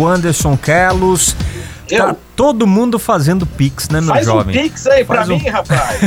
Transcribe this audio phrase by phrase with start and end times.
[0.00, 1.36] o Anderson Kelos.
[1.90, 2.06] Eu?
[2.06, 4.56] Tá todo mundo fazendo Pix, né, meu Faz jovem?
[4.56, 6.00] um pix aí Faz pra um- mim, rapaz.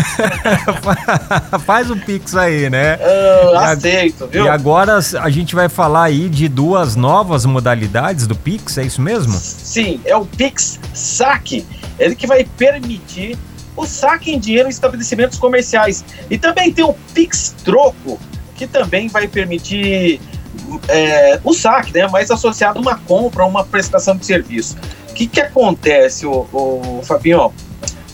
[1.65, 2.97] Faz um Pix aí, né?
[3.01, 4.45] Eu E a- aceito, viu?
[4.45, 9.01] E agora a gente vai falar aí de duas novas modalidades do Pix, é isso
[9.01, 9.33] mesmo?
[9.37, 11.65] Sim, é o Pix Saque.
[11.99, 13.37] Ele que vai permitir
[13.75, 16.03] o saque em dinheiro em estabelecimentos comerciais.
[16.29, 18.19] E também tem o Pix Troco,
[18.55, 20.19] que também vai permitir
[20.87, 22.07] é, o saque, né?
[22.07, 24.77] Mais associado a uma compra, a uma prestação de serviço.
[25.09, 27.53] O que, que acontece, o, o Fabinho?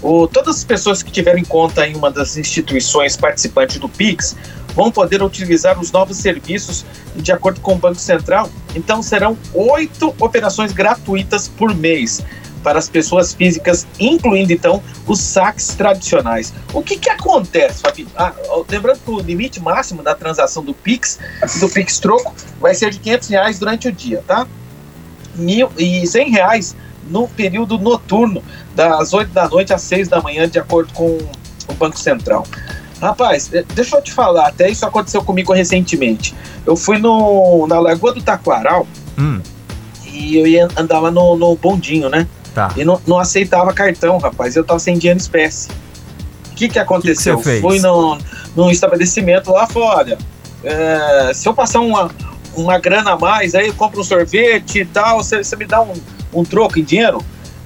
[0.01, 4.35] O, todas as pessoas que tiverem conta em uma das instituições participantes do Pix
[4.73, 8.49] vão poder utilizar os novos serviços de acordo com o Banco Central.
[8.75, 12.23] Então serão oito operações gratuitas por mês
[12.63, 16.53] para as pessoas físicas, incluindo então os saques tradicionais.
[16.73, 18.07] O que, que acontece, Fabinho?
[18.15, 18.33] Ah,
[18.69, 21.19] lembrando que o limite máximo da transação do Pix,
[21.59, 24.47] do Pix Troco, vai ser de 500 reais durante o dia, tá?
[25.35, 26.75] Mil, e 100 reais
[27.09, 28.43] no período noturno,
[28.75, 31.17] das 8 da noite às 6 da manhã, de acordo com
[31.67, 32.45] o Banco Central.
[33.01, 36.35] Rapaz, eh, deixa eu te falar, até isso aconteceu comigo recentemente.
[36.65, 38.85] Eu fui no, na Lagoa do Taquaral
[39.19, 39.41] Hum,
[40.13, 42.25] e eu ia andar lá no, no bondinho, né?
[42.53, 42.71] Tá.
[42.75, 44.55] E não, não aceitava cartão, rapaz.
[44.55, 45.69] Eu tava sem dinheiro em espécie.
[46.51, 47.37] O que, que aconteceu?
[47.37, 47.61] você fez?
[47.61, 48.17] Fui no,
[48.55, 50.17] num estabelecimento lá fora.
[50.63, 52.11] É, se eu passar uma,
[52.55, 55.81] uma grana a mais, aí eu compro um sorvete e tal, você, você me dá
[55.81, 55.93] um,
[56.33, 57.23] um troco em dinheiro?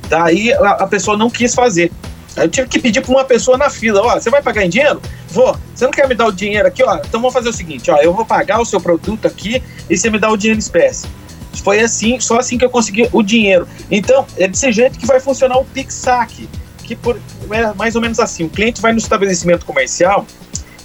[0.09, 1.91] Daí a, a pessoa não quis fazer.
[2.35, 4.69] Aí eu tive que pedir para uma pessoa na fila, ó, você vai pagar em
[4.69, 5.01] dinheiro?
[5.29, 5.55] Vou.
[5.73, 6.95] Você não quer me dar o dinheiro aqui, ó?
[6.97, 10.09] Então vamos fazer o seguinte, ó, eu vou pagar o seu produto aqui e você
[10.09, 11.07] me dá o dinheiro em espécie.
[11.61, 13.67] Foi assim, só assim que eu consegui o dinheiro.
[13.91, 15.93] Então, é desse jeito que vai funcionar o Pix
[16.83, 17.19] que por,
[17.51, 20.25] é mais ou menos assim, o cliente vai no estabelecimento comercial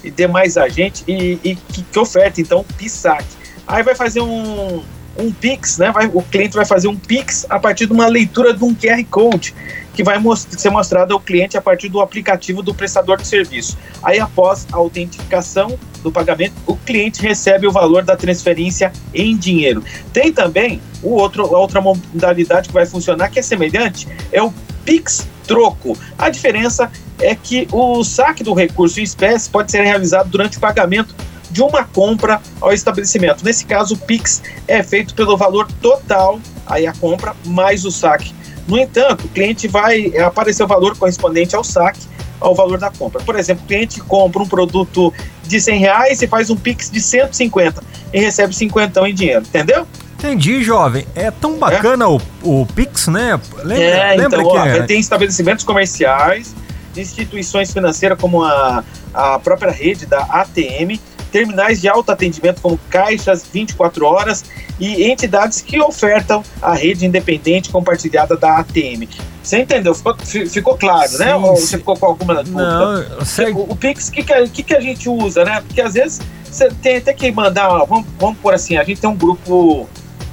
[0.03, 3.25] e demais agente e, e que, que oferta então o.
[3.67, 4.81] Aí vai fazer um,
[5.17, 5.91] um Pix, né?
[5.91, 9.03] Vai, o cliente vai fazer um Pix a partir de uma leitura de um QR
[9.09, 9.53] Code
[9.93, 13.77] que vai mos- ser mostrado ao cliente a partir do aplicativo do prestador de serviço.
[14.01, 19.83] Aí, após a autentificação do pagamento, o cliente recebe o valor da transferência em dinheiro.
[20.13, 24.53] Tem também o outro, a outra modalidade que vai funcionar, que é semelhante, é o
[24.85, 25.97] Pix Troco.
[26.17, 26.89] A diferença
[27.19, 31.13] é que o saque do recurso em espécie pode ser realizado durante o pagamento
[31.49, 33.43] de uma compra ao estabelecimento.
[33.43, 38.33] Nesse caso, o Pix é feito pelo valor total, aí a compra, mais o saque.
[38.67, 42.01] No entanto, o cliente vai é, aparecer o valor correspondente ao saque,
[42.39, 43.21] ao valor da compra.
[43.21, 47.01] Por exemplo, o cliente compra um produto de 100 reais e faz um Pix de
[47.01, 47.83] 150
[48.13, 49.87] e recebe 50 em dinheiro, entendeu?
[50.19, 51.07] Entendi, jovem.
[51.15, 53.39] É tão bacana o, o Pix, né?
[53.63, 56.53] Lembra, é, lembra então, que ó, é- tem estabelecimentos comerciais,
[56.95, 58.83] instituições financeiras como a,
[59.13, 60.99] a própria rede da ATM,
[61.31, 64.43] terminais de autoatendimento como caixas 24 horas
[64.79, 69.07] e entidades que ofertam a rede independente compartilhada da ATM.
[69.43, 69.93] Você entendeu?
[69.95, 71.27] Ficou, fi- ficou claro, né?
[71.27, 71.65] Sim, Ou sim.
[71.65, 72.61] você ficou com alguma dúvida?
[72.61, 73.51] Não, sei.
[73.51, 75.61] O, o Pix, o que, que, a- que, a gente usa, né?
[75.65, 79.09] Porque às vezes você tem até que mandar, vamos, vamos por assim, a gente tem
[79.09, 79.87] um grupo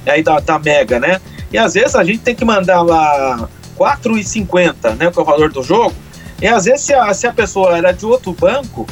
[0.05, 1.19] aí da, da Mega, né?
[1.51, 3.47] E às vezes a gente tem que mandar lá R$
[3.77, 5.11] 4,50, né?
[5.11, 5.93] Que é o valor do jogo.
[6.41, 8.85] E às vezes se a, se a pessoa era de outro banco,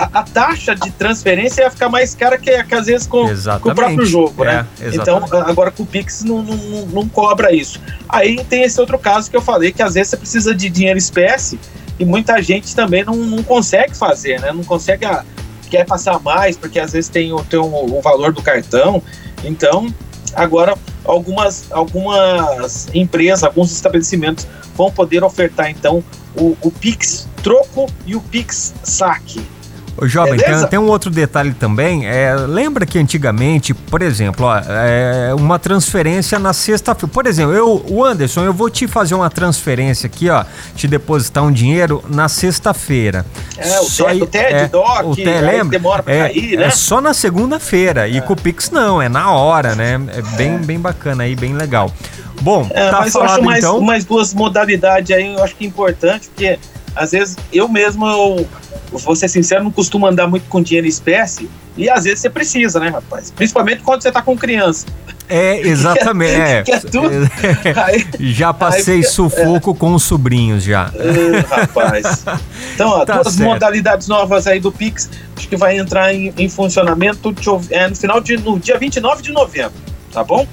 [0.00, 3.26] a, a taxa de transferência ia ficar mais cara que, que às vezes com,
[3.60, 4.66] com o próprio jogo, né?
[4.80, 7.80] É, Então, agora com o Pix não, não, não- cobra isso.
[8.08, 10.98] Aí tem esse outro caso que eu falei, que às vezes você precisa de dinheiro
[10.98, 11.58] espécie
[11.98, 14.52] e muita gente também não, não consegue fazer, né?
[14.52, 15.24] Não consegue, ah,
[15.68, 19.02] quer passar mais, porque às vezes tem, o, tem o, o valor do cartão.
[19.44, 19.92] Então,
[20.34, 26.02] agora algumas, algumas empresas, alguns estabelecimentos vão poder ofertar então
[26.34, 29.40] o, o Pix troco e o Pix saque.
[29.96, 32.06] Ô, jovem, tem, tem um outro detalhe também.
[32.06, 37.08] É, lembra que antigamente, por exemplo, ó, é, uma transferência na sexta-feira.
[37.12, 41.44] Por exemplo, eu, o Anderson, eu vou te fazer uma transferência aqui, ó, te depositar
[41.44, 43.26] um dinheiro na sexta-feira.
[43.58, 45.68] É, o Só TED, aí- o TED, é, DOC, o TED, lembra?
[45.68, 46.70] demora pra É, cair, é né?
[46.70, 48.08] só na segunda-feira.
[48.08, 50.00] E com o Pix não, é na hora, né?
[50.16, 51.92] É bem, bem bacana aí, bem legal.
[52.40, 53.80] Bom, É, tá mas eu falado acho mais, então.
[53.82, 56.58] mais duas modalidades aí, eu acho que é importante, porque
[56.96, 58.46] às vezes eu mesmo, eu,
[58.98, 62.30] vou ser sincero, não costumo andar muito com dinheiro em espécie, e às vezes você
[62.30, 63.30] precisa, né, rapaz?
[63.30, 64.86] Principalmente quando você tá com criança.
[65.28, 66.32] É, exatamente.
[66.40, 66.62] é.
[66.62, 67.08] que é tudo.
[67.84, 70.90] Aí, Já passei Aí, sufoco com os sobrinhos já.
[70.92, 72.24] ah, rapaz.
[72.74, 73.48] Então, ó, Tá duas certo.
[73.48, 77.94] modalidades novas aí do Pix, acho que vai entrar em, em funcionamento eu- é, no
[77.96, 79.72] final de no dia 29 de novembro,
[80.12, 80.46] tá bom?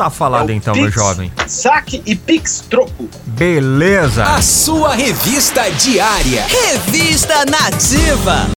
[0.00, 1.30] Tá falado É então, Pix, meu jovem.
[1.46, 3.06] Saque e Pix troco.
[3.26, 4.24] Beleza.
[4.24, 6.46] A sua revista diária.
[6.48, 8.48] Revista Nativa.